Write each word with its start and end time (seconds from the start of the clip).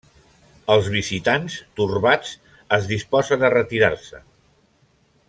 Els 0.75 0.87
visitants, 0.93 1.57
torbats, 1.81 2.31
es 2.79 2.89
disposen 2.95 3.45
a 3.49 3.53
retirar-se. 3.59 4.23